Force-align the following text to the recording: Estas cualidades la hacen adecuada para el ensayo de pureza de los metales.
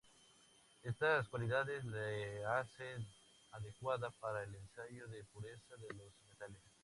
Estas 0.81 1.27
cualidades 1.29 1.85
la 1.85 2.57
hacen 2.57 3.05
adecuada 3.51 4.09
para 4.09 4.41
el 4.41 4.55
ensayo 4.55 5.05
de 5.09 5.23
pureza 5.25 5.75
de 5.77 5.93
los 5.93 6.11
metales. 6.27 6.63